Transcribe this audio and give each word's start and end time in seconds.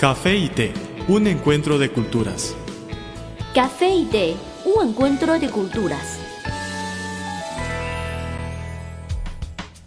Café 0.00 0.34
y 0.34 0.48
té, 0.48 0.72
un 1.08 1.26
encuentro 1.26 1.78
de 1.78 1.90
culturas. 1.90 2.56
Café 3.54 3.94
y 3.94 4.06
té, 4.06 4.34
un 4.64 4.88
encuentro 4.88 5.38
de 5.38 5.50
culturas. 5.50 6.18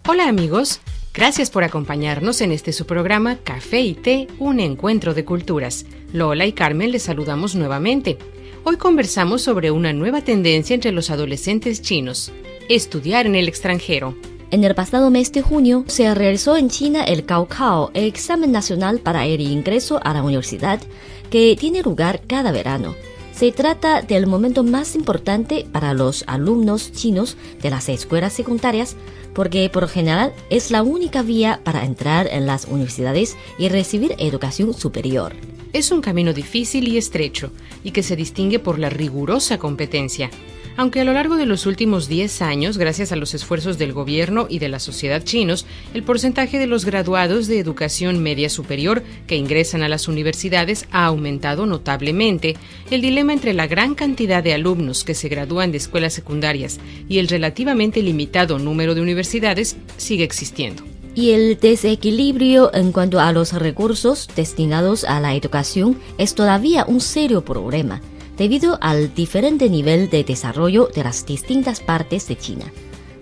Hola 0.06 0.28
amigos, 0.28 0.80
gracias 1.12 1.50
por 1.50 1.64
acompañarnos 1.64 2.42
en 2.42 2.52
este 2.52 2.72
su 2.72 2.86
programa 2.86 3.38
Café 3.42 3.80
y 3.80 3.94
té, 3.94 4.28
un 4.38 4.60
encuentro 4.60 5.14
de 5.14 5.24
culturas. 5.24 5.84
Lola 6.12 6.46
y 6.46 6.52
Carmen 6.52 6.92
les 6.92 7.02
saludamos 7.02 7.56
nuevamente. 7.56 8.16
Hoy 8.62 8.76
conversamos 8.76 9.42
sobre 9.42 9.72
una 9.72 9.92
nueva 9.92 10.20
tendencia 10.20 10.74
entre 10.74 10.92
los 10.92 11.10
adolescentes 11.10 11.82
chinos, 11.82 12.30
estudiar 12.68 13.26
en 13.26 13.34
el 13.34 13.48
extranjero. 13.48 14.14
En 14.54 14.62
el 14.62 14.76
pasado 14.76 15.10
mes 15.10 15.32
de 15.32 15.42
junio 15.42 15.82
se 15.88 16.14
realizó 16.14 16.56
en 16.56 16.70
China 16.70 17.02
el 17.02 17.24
Cao 17.26 17.90
el 17.92 18.04
examen 18.04 18.52
nacional 18.52 19.00
para 19.00 19.26
el 19.26 19.40
ingreso 19.40 19.98
a 20.04 20.14
la 20.14 20.22
universidad, 20.22 20.80
que 21.28 21.56
tiene 21.58 21.82
lugar 21.82 22.20
cada 22.28 22.52
verano. 22.52 22.94
Se 23.34 23.50
trata 23.50 24.00
del 24.00 24.28
momento 24.28 24.62
más 24.62 24.94
importante 24.94 25.66
para 25.72 25.92
los 25.92 26.22
alumnos 26.28 26.92
chinos 26.92 27.36
de 27.62 27.70
las 27.70 27.88
escuelas 27.88 28.32
secundarias 28.32 28.94
porque 29.34 29.68
por 29.70 29.88
general 29.88 30.32
es 30.50 30.70
la 30.70 30.84
única 30.84 31.22
vía 31.22 31.60
para 31.64 31.84
entrar 31.84 32.28
en 32.30 32.46
las 32.46 32.66
universidades 32.66 33.36
y 33.58 33.70
recibir 33.70 34.14
educación 34.18 34.72
superior. 34.72 35.32
Es 35.72 35.90
un 35.90 36.00
camino 36.00 36.32
difícil 36.32 36.86
y 36.86 36.96
estrecho 36.96 37.50
y 37.82 37.90
que 37.90 38.04
se 38.04 38.14
distingue 38.14 38.60
por 38.60 38.78
la 38.78 38.88
rigurosa 38.88 39.58
competencia 39.58 40.30
aunque 40.76 41.00
a 41.00 41.04
lo 41.04 41.12
largo 41.12 41.36
de 41.36 41.46
los 41.46 41.66
últimos 41.66 42.08
10 42.08 42.42
años, 42.42 42.78
gracias 42.78 43.12
a 43.12 43.16
los 43.16 43.34
esfuerzos 43.34 43.78
del 43.78 43.92
gobierno 43.92 44.46
y 44.48 44.58
de 44.58 44.68
la 44.68 44.78
sociedad 44.78 45.22
chinos, 45.22 45.66
el 45.94 46.02
porcentaje 46.02 46.58
de 46.58 46.66
los 46.66 46.84
graduados 46.84 47.46
de 47.46 47.58
educación 47.58 48.22
media 48.22 48.50
superior 48.50 49.02
que 49.26 49.36
ingresan 49.36 49.82
a 49.82 49.88
las 49.88 50.08
universidades 50.08 50.86
ha 50.90 51.06
aumentado 51.06 51.66
notablemente, 51.66 52.56
el 52.90 53.02
dilema 53.02 53.32
entre 53.32 53.54
la 53.54 53.66
gran 53.66 53.94
cantidad 53.94 54.42
de 54.42 54.54
alumnos 54.54 55.04
que 55.04 55.14
se 55.14 55.28
gradúan 55.28 55.70
de 55.70 55.78
escuelas 55.78 56.12
secundarias 56.12 56.80
y 57.08 57.18
el 57.18 57.28
relativamente 57.28 58.02
limitado 58.02 58.58
número 58.58 58.94
de 58.94 59.00
universidades 59.00 59.76
sigue 59.96 60.24
existiendo. 60.24 60.82
Y 61.14 61.30
el 61.30 61.60
desequilibrio 61.60 62.74
en 62.74 62.90
cuanto 62.90 63.20
a 63.20 63.30
los 63.30 63.52
recursos 63.52 64.28
destinados 64.34 65.04
a 65.04 65.20
la 65.20 65.34
educación 65.36 65.96
es 66.18 66.34
todavía 66.34 66.84
un 66.88 67.00
serio 67.00 67.44
problema 67.44 68.00
debido 68.36 68.78
al 68.80 69.14
diferente 69.14 69.68
nivel 69.68 70.10
de 70.10 70.24
desarrollo 70.24 70.88
de 70.94 71.04
las 71.04 71.26
distintas 71.26 71.80
partes 71.80 72.26
de 72.28 72.36
China. 72.36 72.72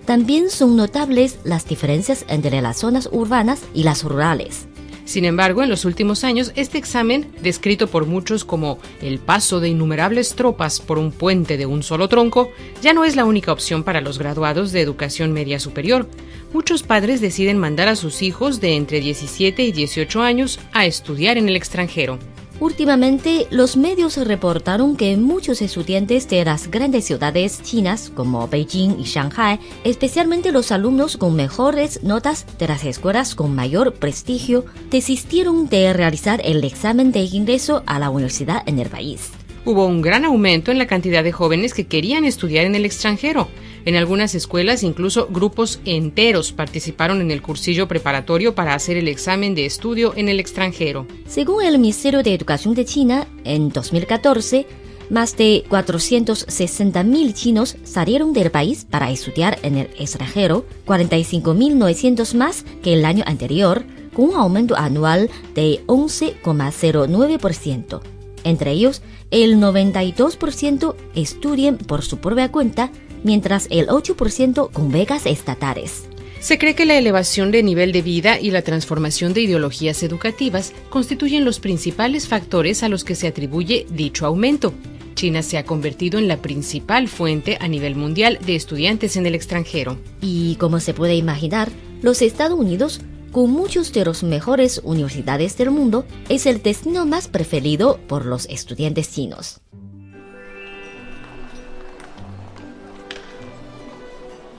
También 0.05 0.51
son 0.51 0.77
notables 0.77 1.39
las 1.45 1.67
diferencias 1.67 2.25
entre 2.29 2.61
las 2.61 2.79
zonas 2.79 3.09
urbanas 3.13 3.63
y 3.73 3.85
las 3.85 4.03
rurales. 4.03 4.67
Sin 5.05 5.25
embargo, 5.25 5.63
en 5.63 5.69
los 5.69 5.85
últimos 5.85 6.23
años, 6.25 6.53
este 6.55 6.79
examen, 6.79 7.33
descrito 7.43 7.89
por 7.89 8.07
muchos 8.07 8.45
como 8.45 8.79
el 9.01 9.19
paso 9.19 9.61
de 9.61 9.69
innumerables 9.69 10.35
tropas 10.35 10.81
por 10.81 10.99
un 10.99 11.11
puente 11.11 11.57
de 11.57 11.67
un 11.67 11.83
solo 11.83 12.09
tronco, 12.09 12.51
ya 12.83 12.93
no 12.93 13.05
es 13.05 13.17
la 13.17 13.25
única 13.25 13.53
opción 13.53 13.83
para 13.83 14.01
los 14.01 14.19
graduados 14.19 14.71
de 14.73 14.81
educación 14.81 15.33
media 15.33 15.59
superior. 15.59 16.09
Muchos 16.53 16.83
padres 16.83 17.21
deciden 17.21 17.59
mandar 17.59 17.89
a 17.89 17.97
sus 17.97 18.23
hijos 18.23 18.61
de 18.61 18.77
entre 18.77 19.01
17 19.01 19.63
y 19.65 19.73
18 19.73 20.23
años 20.23 20.61
a 20.73 20.87
estudiar 20.87 21.37
en 21.37 21.49
el 21.49 21.57
extranjero. 21.57 22.19
Últimamente, 22.61 23.49
los 23.51 23.77
medios 23.77 24.17
reportaron 24.17 24.97
que 24.97 25.17
muchos 25.17 25.63
estudiantes 25.63 26.29
de 26.29 26.45
las 26.45 26.71
grandes 26.71 27.05
ciudades 27.05 27.61
chinas 27.63 28.13
como 28.15 28.47
Beijing 28.47 29.01
y 29.01 29.05
Shanghai, 29.05 29.59
especialmente 29.85 30.53
los 30.53 30.71
alumnos 30.71 31.17
con 31.17 31.35
mejores 31.35 32.03
notas 32.03 32.47
de 32.59 32.69
las 32.69 32.85
escuelas 32.85 33.35
con 33.35 33.55
mayor 33.55 33.95
prestigio, 33.95 34.65
desistieron 34.91 35.69
de 35.69 35.93
realizar 35.93 36.41
el 36.45 36.63
examen 36.63 37.11
de 37.11 37.21
ingreso 37.21 37.83
a 37.87 37.99
la 37.99 38.11
universidad 38.11 38.63
en 38.67 38.79
el 38.79 38.89
país. 38.89 39.33
Hubo 39.65 39.87
un 39.87 40.03
gran 40.03 40.25
aumento 40.25 40.73
en 40.73 40.79
la 40.79 40.89
cantidad 40.89 41.23
de 41.23 41.31
jóvenes 41.31 41.73
que 41.73 41.87
querían 41.87 42.25
estudiar 42.25 42.67
en 42.67 42.75
el 42.75 42.85
extranjero. 42.85 43.49
En 43.85 43.97
algunas 43.97 44.35
escuelas 44.35 44.83
incluso 44.83 45.29
grupos 45.29 45.81
enteros 45.85 46.53
participaron 46.53 47.21
en 47.21 47.31
el 47.31 47.43
cursillo 47.43 47.89
preparatorio 47.89 48.55
para 48.55 48.75
hacer 48.75 48.97
el 48.97 49.09
examen 49.09 49.55
de 49.55 49.67
estudio 49.67 50.13
en 50.17 50.29
el 50.29 50.39
extranjero. 50.39 51.07
Según 51.27 51.65
el 51.65 51.79
Ministerio 51.79 52.23
de 52.23 52.35
Educación 52.35 52.75
de 52.75 52.85
China, 52.85 53.27
en 53.45 53.71
2014, 53.71 54.67
más 55.11 55.37
de 55.37 55.65
460.000 55.69 57.35
chinos 57.35 57.77
salieron 57.83 58.33
del 58.33 58.51
país 58.51 58.87
para 58.89 59.11
estudiar 59.11 59.59
en 59.63 59.77
el 59.77 59.91
extranjero, 59.99 60.65
45.900 60.87 62.35
más 62.35 62.65
que 62.83 62.95
el 62.95 63.05
año 63.05 63.25
anterior, 63.27 63.85
con 64.15 64.31
un 64.31 64.37
aumento 64.37 64.77
anual 64.77 65.31
de 65.55 65.81
11,09%. 65.87 68.01
Entre 68.45 68.71
ellos, 68.71 69.03
el 69.31 69.57
92% 69.57 70.95
estudian 71.15 71.79
por 71.79 72.03
su 72.03 72.19
propia 72.19 72.51
cuenta 72.51 72.91
mientras 73.25 73.67
el 73.71 73.89
8% 73.89 74.71
con 74.71 74.91
becas 74.91 75.27
estatales. 75.27 76.05
Se 76.43 76.59
cree 76.59 76.75
que 76.75 76.87
la 76.87 76.99
elevación 76.99 77.53
de 77.53 77.63
nivel 77.63 77.93
de 77.93 78.03
vida 78.03 78.41
y 78.41 78.51
la 78.51 78.63
transformación 78.63 79.33
de 79.33 79.43
ideologías 79.43 80.03
educativas 80.03 80.73
constituyen 80.91 81.45
los 81.45 81.61
principales 81.61 82.27
factores 82.27 82.83
a 82.83 82.89
los 82.89 83.05
que 83.05 83.15
se 83.15 83.29
atribuye 83.29 83.87
dicho 83.89 84.27
aumento. 84.27 84.75
China 85.15 85.43
se 85.43 85.57
ha 85.57 85.65
convertido 85.65 86.19
en 86.19 86.27
la 86.27 86.39
principal 86.39 87.07
fuente 87.07 87.59
a 87.61 87.69
nivel 87.69 87.95
mundial 87.95 88.41
de 88.45 88.57
estudiantes 88.57 89.17
en 89.17 89.27
el 89.27 89.37
extranjero. 89.37 89.99
Y 90.21 90.57
como 90.57 90.81
se 90.81 90.95
puede 90.95 91.15
imaginar, 91.15 91.71
los 92.03 92.23
Estados 92.23 92.59
Unidos, 92.59 93.01
con 93.31 93.53
muchos 93.53 93.93
de 93.93 94.05
los 94.05 94.25
mejores 94.25 94.81
universidades 94.83 95.57
del 95.57 95.71
mundo, 95.71 96.05
es 96.29 96.47
el 96.47 96.61
destino 96.61 97.07
más 97.07 97.29
preferido 97.29 98.01
por 98.09 98.27
los 98.27 98.47
estudiantes 98.47 99.13
chinos. 99.13 99.61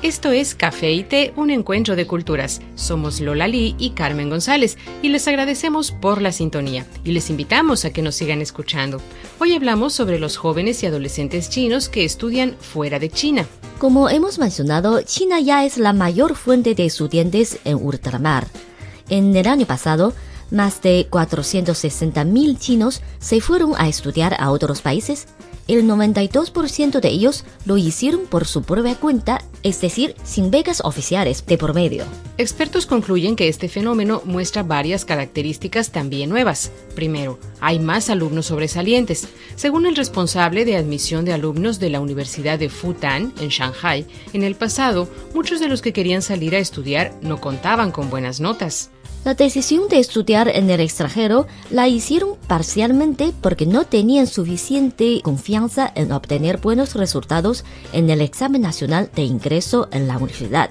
Esto 0.00 0.30
es 0.30 0.54
Café 0.54 0.92
y 0.92 1.02
Té, 1.02 1.32
un 1.36 1.50
encuentro 1.50 1.96
de 1.96 2.06
culturas. 2.06 2.60
Somos 2.76 3.20
Lola 3.20 3.48
Lee 3.48 3.74
y 3.78 3.90
Carmen 3.90 4.30
González 4.30 4.78
y 5.02 5.08
les 5.08 5.26
agradecemos 5.26 5.90
por 5.90 6.22
la 6.22 6.30
sintonía 6.30 6.86
y 7.04 7.10
les 7.10 7.30
invitamos 7.30 7.84
a 7.84 7.92
que 7.92 8.00
nos 8.00 8.14
sigan 8.14 8.40
escuchando. 8.40 9.00
Hoy 9.40 9.54
hablamos 9.54 9.92
sobre 9.92 10.18
los 10.18 10.36
jóvenes 10.36 10.82
y 10.82 10.86
adolescentes 10.86 11.50
chinos 11.50 11.88
que 11.88 12.04
estudian 12.04 12.56
fuera 12.60 12.98
de 12.98 13.10
China. 13.10 13.46
Como 13.78 14.08
hemos 14.08 14.38
mencionado, 14.38 15.02
China 15.02 15.40
ya 15.40 15.64
es 15.64 15.78
la 15.78 15.92
mayor 15.92 16.36
fuente 16.36 16.74
de 16.74 16.86
estudiantes 16.86 17.58
en 17.64 17.76
ultramar. 17.76 18.46
En 19.08 19.34
el 19.36 19.46
año 19.46 19.66
pasado, 19.66 20.12
más 20.50 20.80
de 20.82 21.08
460.000 21.10 22.58
chinos 22.58 23.02
se 23.18 23.40
fueron 23.40 23.72
a 23.76 23.88
estudiar 23.88 24.36
a 24.38 24.50
otros 24.50 24.80
países. 24.80 25.26
El 25.66 25.86
92% 25.86 27.00
de 27.00 27.08
ellos 27.10 27.44
lo 27.66 27.76
hicieron 27.76 28.22
por 28.22 28.46
su 28.46 28.62
propia 28.62 28.94
cuenta, 28.94 29.44
es 29.62 29.82
decir, 29.82 30.14
sin 30.24 30.50
becas 30.50 30.80
oficiales 30.82 31.44
de 31.44 31.58
por 31.58 31.74
medio. 31.74 32.04
Expertos 32.38 32.86
concluyen 32.86 33.36
que 33.36 33.48
este 33.48 33.68
fenómeno 33.68 34.22
muestra 34.24 34.62
varias 34.62 35.04
características 35.04 35.90
también 35.90 36.30
nuevas. 36.30 36.72
Primero, 36.94 37.38
hay 37.60 37.80
más 37.80 38.08
alumnos 38.08 38.46
sobresalientes. 38.46 39.28
Según 39.56 39.84
el 39.84 39.96
responsable 39.96 40.64
de 40.64 40.76
admisión 40.78 41.26
de 41.26 41.34
alumnos 41.34 41.78
de 41.78 41.90
la 41.90 42.00
Universidad 42.00 42.58
de 42.58 42.70
Futan, 42.70 43.34
en 43.38 43.50
Shanghai, 43.50 44.06
en 44.32 44.44
el 44.44 44.54
pasado, 44.54 45.06
muchos 45.34 45.60
de 45.60 45.68
los 45.68 45.82
que 45.82 45.92
querían 45.92 46.22
salir 46.22 46.54
a 46.54 46.60
estudiar 46.60 47.12
no 47.20 47.42
contaban 47.42 47.90
con 47.90 48.08
buenas 48.08 48.40
notas. 48.40 48.90
La 49.24 49.34
decisión 49.34 49.88
de 49.88 49.98
estudiar 49.98 50.48
en 50.48 50.70
el 50.70 50.80
extranjero 50.80 51.46
la 51.70 51.86
hicieron 51.88 52.36
parcialmente 52.46 53.32
porque 53.42 53.66
no 53.66 53.84
tenían 53.84 54.26
suficiente 54.26 55.20
confianza 55.22 55.92
en 55.94 56.12
obtener 56.12 56.58
buenos 56.58 56.94
resultados 56.94 57.64
en 57.92 58.08
el 58.10 58.20
examen 58.20 58.62
nacional 58.62 59.10
de 59.14 59.22
ingreso 59.22 59.88
en 59.90 60.08
la 60.08 60.16
universidad, 60.16 60.70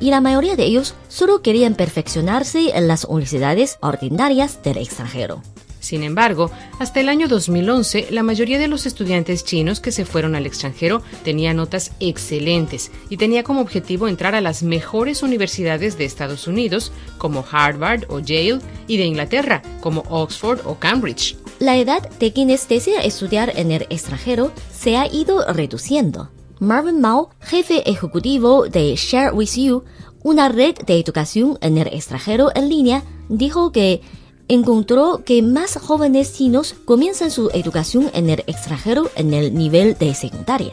y 0.00 0.10
la 0.10 0.20
mayoría 0.20 0.56
de 0.56 0.64
ellos 0.64 0.94
solo 1.08 1.42
querían 1.42 1.74
perfeccionarse 1.74 2.76
en 2.76 2.88
las 2.88 3.04
universidades 3.04 3.78
ordinarias 3.82 4.62
del 4.62 4.78
extranjero. 4.78 5.42
Sin 5.80 6.02
embargo, 6.02 6.50
hasta 6.78 7.00
el 7.00 7.08
año 7.08 7.28
2011, 7.28 8.08
la 8.10 8.22
mayoría 8.22 8.58
de 8.58 8.68
los 8.68 8.86
estudiantes 8.86 9.44
chinos 9.44 9.80
que 9.80 9.92
se 9.92 10.04
fueron 10.04 10.34
al 10.34 10.46
extranjero 10.46 11.02
tenían 11.24 11.56
notas 11.56 11.92
excelentes 12.00 12.90
y 13.08 13.16
tenía 13.16 13.42
como 13.42 13.60
objetivo 13.60 14.08
entrar 14.08 14.34
a 14.34 14.40
las 14.40 14.62
mejores 14.62 15.22
universidades 15.22 15.96
de 15.96 16.04
Estados 16.04 16.46
Unidos, 16.46 16.92
como 17.16 17.44
Harvard 17.50 18.04
o 18.08 18.18
Yale, 18.18 18.60
y 18.86 18.96
de 18.96 19.04
Inglaterra, 19.04 19.62
como 19.80 20.04
Oxford 20.08 20.60
o 20.64 20.78
Cambridge. 20.78 21.36
La 21.58 21.76
edad 21.76 22.08
de 22.18 22.32
quienes 22.32 22.68
desean 22.68 23.04
estudiar 23.04 23.52
en 23.56 23.72
el 23.72 23.82
extranjero 23.90 24.52
se 24.72 24.96
ha 24.96 25.12
ido 25.12 25.44
reduciendo. 25.52 26.30
Marvin 26.60 27.00
Mao, 27.00 27.30
jefe 27.40 27.88
ejecutivo 27.88 28.68
de 28.68 28.94
Share 28.96 29.32
With 29.32 29.54
You, 29.56 29.84
una 30.22 30.48
red 30.48 30.74
de 30.86 30.98
educación 30.98 31.58
en 31.60 31.78
el 31.78 31.86
extranjero 31.88 32.50
en 32.54 32.68
línea, 32.68 33.04
dijo 33.28 33.70
que 33.72 34.00
encontró 34.48 35.22
que 35.24 35.42
más 35.42 35.76
jóvenes 35.76 36.32
chinos 36.32 36.74
comienzan 36.84 37.30
su 37.30 37.50
educación 37.50 38.10
en 38.14 38.30
el 38.30 38.40
extranjero 38.46 39.10
en 39.14 39.34
el 39.34 39.54
nivel 39.54 39.96
de 39.98 40.14
secundaria. 40.14 40.72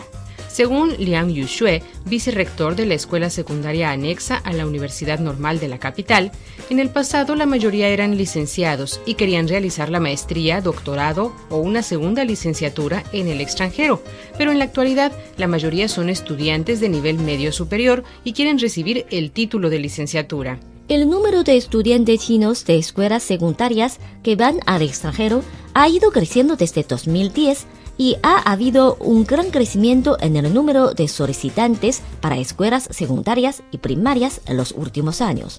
Según 0.56 0.96
Liang 0.98 1.34
Yuxue, 1.34 1.84
vicerrector 2.06 2.78
de 2.78 2.86
la 2.86 2.94
escuela 2.94 3.30
secundaria 3.30 3.92
anexa 3.92 4.38
a 4.38 4.54
la 4.54 4.66
Universidad 4.66 5.20
Normal 5.20 5.60
de 5.60 5.68
la 5.68 5.80
capital, 5.80 6.32
en 6.70 6.80
el 6.80 6.90
pasado 6.90 7.36
la 7.36 7.46
mayoría 7.46 7.90
eran 7.90 8.16
licenciados 8.16 9.02
y 9.06 9.16
querían 9.16 9.50
realizar 9.50 9.90
la 9.90 10.00
maestría, 10.00 10.62
doctorado 10.62 11.34
o 11.50 11.58
una 11.58 11.84
segunda 11.84 12.24
licenciatura 12.24 13.04
en 13.12 13.28
el 13.28 13.42
extranjero, 13.42 14.02
pero 14.38 14.54
en 14.54 14.60
la 14.60 14.64
actualidad 14.64 15.12
la 15.36 15.48
mayoría 15.48 15.90
son 15.90 16.08
estudiantes 16.08 16.80
de 16.80 16.88
nivel 16.88 17.18
medio 17.18 17.52
superior 17.52 18.06
y 18.24 18.32
quieren 18.32 18.58
recibir 18.58 19.06
el 19.10 19.32
título 19.32 19.70
de 19.70 19.80
licenciatura. 19.80 20.58
El 20.88 21.10
número 21.10 21.44
de 21.44 21.58
estudiantes 21.58 22.20
chinos 22.20 22.64
de 22.64 22.78
escuelas 22.78 23.24
secundarias 23.24 23.98
que 24.22 24.36
van 24.36 24.60
al 24.68 24.84
extranjero 24.84 25.42
ha 25.74 25.90
ido 25.90 26.12
creciendo 26.12 26.58
desde 26.58 26.84
2010 26.84 27.66
y 27.98 28.18
ha 28.22 28.52
habido 28.52 28.96
un 29.00 29.24
gran 29.24 29.50
crecimiento 29.50 30.16
en 30.20 30.36
el 30.36 30.54
número 30.54 30.94
de 30.94 31.08
solicitantes 31.08 32.04
para 32.22 32.38
escuelas 32.38 32.88
secundarias 32.92 33.64
y 33.72 33.80
primarias 33.80 34.42
en 34.46 34.58
los 34.58 34.74
últimos 34.74 35.22
años. 35.22 35.58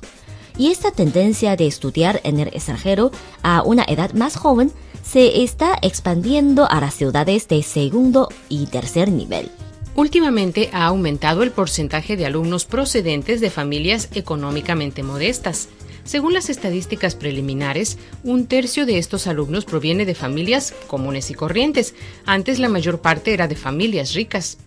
Y 0.56 0.70
esta 0.70 0.92
tendencia 0.92 1.56
de 1.56 1.66
estudiar 1.66 2.20
en 2.22 2.38
el 2.38 2.48
extranjero 2.48 3.10
a 3.42 3.62
una 3.62 3.82
edad 3.82 4.12
más 4.12 4.36
joven 4.36 4.70
se 5.02 5.42
está 5.42 5.76
expandiendo 5.82 6.70
a 6.70 6.80
las 6.80 6.94
ciudades 6.94 7.48
de 7.48 7.64
segundo 7.64 8.28
y 8.48 8.66
tercer 8.66 9.10
nivel. 9.10 9.50
Últimamente 9.96 10.68
ha 10.74 10.84
aumentado 10.84 11.42
el 11.42 11.52
porcentaje 11.52 12.18
de 12.18 12.26
alumnos 12.26 12.66
procedentes 12.66 13.40
de 13.40 13.48
familias 13.48 14.10
económicamente 14.14 15.02
modestas. 15.02 15.70
Según 16.04 16.34
las 16.34 16.50
estadísticas 16.50 17.14
preliminares, 17.14 17.98
un 18.22 18.46
tercio 18.46 18.84
de 18.84 18.98
estos 18.98 19.26
alumnos 19.26 19.64
proviene 19.64 20.04
de 20.04 20.14
familias 20.14 20.74
comunes 20.86 21.30
y 21.30 21.34
corrientes. 21.34 21.94
Antes 22.26 22.58
la 22.58 22.68
mayor 22.68 23.00
parte 23.00 23.32
era 23.32 23.48
de 23.48 23.56
familias 23.56 24.12
ricas. 24.12 24.58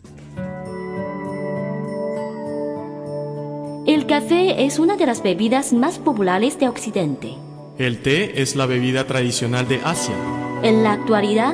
El 3.85 4.07
café 4.07 4.65
es 4.65 4.79
una 4.79 4.97
de 4.97 5.05
las 5.05 5.21
bebidas 5.21 5.73
más 5.73 5.99
populares 5.99 6.59
de 6.59 6.67
Occidente. 6.67 7.35
El 7.77 7.99
té 7.99 8.41
es 8.41 8.55
la 8.55 8.65
bebida 8.65 9.05
tradicional 9.05 9.67
de 9.67 9.79
Asia. 9.83 10.15
En 10.63 10.83
la 10.83 10.93
actualidad, 10.93 11.53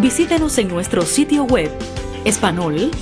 Visítenos 0.00 0.56
en 0.58 0.68
nuestro 0.68 1.02
sitio 1.02 1.42
web 1.42 1.72
espanol.cri.cn. 2.24 2.98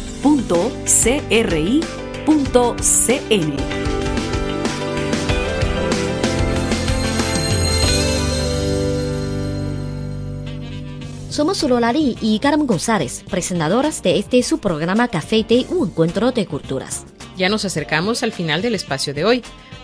Somos 11.29 11.63
Lolari 11.65 12.17
y 12.23 12.39
Carmen 12.39 12.67
González, 12.67 13.25
presentadoras 13.29 14.03
de 14.03 14.19
este 14.19 14.43
su 14.43 14.59
programa 14.59 15.09
Café 15.09 15.37
y 15.37 15.45
Té, 15.45 15.67
un 15.69 15.89
encuentro 15.89 16.33
de 16.33 16.47
culturas. 16.47 17.05
Ya 17.37 17.51
nos 17.51 17.67
acercamos 17.67 18.23
al 18.23 18.33
final 18.33 18.63
del 18.63 18.75
espacio 18.75 19.13
de 19.13 19.27
hoy. 19.27 19.43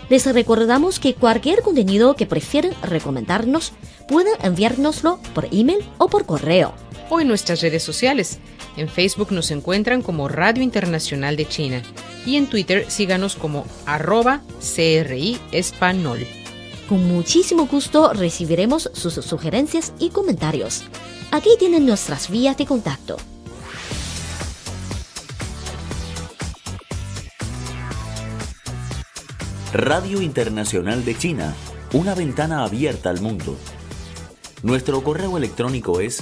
Les 0.09 0.25
recordamos 0.25 0.99
que 0.99 1.13
cualquier 1.13 1.61
contenido 1.61 2.15
que 2.15 2.25
prefieren 2.25 2.73
recomendarnos 2.81 3.71
pueden 4.07 4.33
enviárnoslo 4.41 5.19
por 5.35 5.45
email 5.51 5.85
o 5.99 6.07
por 6.07 6.25
correo 6.25 6.73
o 7.09 7.19
en 7.19 7.27
nuestras 7.27 7.61
redes 7.61 7.83
sociales. 7.83 8.39
En 8.77 8.89
Facebook 8.89 9.31
nos 9.31 9.51
encuentran 9.51 10.01
como 10.01 10.27
Radio 10.27 10.63
Internacional 10.63 11.35
de 11.35 11.47
China 11.47 11.81
y 12.25 12.37
en 12.37 12.47
Twitter 12.47 12.85
síganos 12.89 13.35
como 13.35 13.65
arroba 13.85 14.41
CRI 14.59 15.39
Espanol. 15.51 16.25
Con 16.87 17.07
muchísimo 17.07 17.65
gusto 17.67 18.13
recibiremos 18.13 18.89
sus 18.93 19.13
sugerencias 19.13 19.93
y 19.99 20.09
comentarios. 20.09 20.83
Aquí 21.31 21.49
tienen 21.57 21.85
nuestras 21.85 22.29
vías 22.29 22.57
de 22.57 22.65
contacto. 22.65 23.17
Radio 29.73 30.21
Internacional 30.21 31.03
de 31.03 31.17
China, 31.17 31.55
una 31.93 32.13
ventana 32.13 32.63
abierta 32.63 33.09
al 33.09 33.21
mundo. 33.21 33.57
Nuestro 34.61 35.03
correo 35.03 35.35
electrónico 35.35 35.99
es 35.99 36.21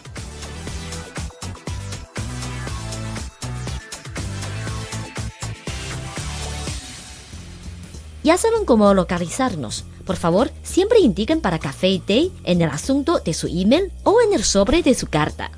Ya 8.23 8.37
saben 8.37 8.65
cómo 8.65 8.93
localizarnos. 8.93 9.85
Por 10.05 10.15
favor, 10.15 10.51
siempre 10.63 10.99
indiquen 10.99 11.41
para 11.41 11.59
café 11.59 11.89
y 11.89 11.99
té 11.99 12.31
en 12.43 12.61
el 12.61 12.69
asunto 12.69 13.19
de 13.19 13.33
su 13.33 13.47
email 13.47 13.91
o 14.03 14.21
en 14.21 14.33
el 14.33 14.43
sobre 14.43 14.83
de 14.83 14.93
su 14.93 15.07
carta. 15.07 15.51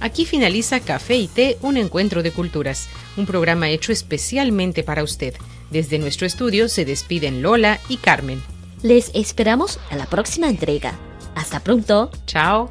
Aquí 0.00 0.24
finaliza 0.24 0.80
Café 0.80 1.16
y 1.16 1.28
Té, 1.28 1.58
un 1.60 1.76
encuentro 1.76 2.22
de 2.22 2.32
culturas, 2.32 2.88
un 3.18 3.26
programa 3.26 3.68
hecho 3.68 3.92
especialmente 3.92 4.82
para 4.82 5.04
usted. 5.04 5.34
Desde 5.70 5.98
nuestro 5.98 6.26
estudio 6.26 6.68
se 6.68 6.86
despiden 6.86 7.42
Lola 7.42 7.78
y 7.88 7.98
Carmen. 7.98 8.42
Les 8.82 9.10
esperamos 9.14 9.78
en 9.90 9.98
la 9.98 10.06
próxima 10.06 10.48
entrega. 10.48 10.94
Hasta 11.34 11.60
pronto. 11.60 12.10
Chao. 12.26 12.70